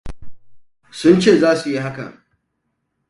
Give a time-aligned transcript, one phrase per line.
[0.99, 2.11] Sun ce za su yi hakan.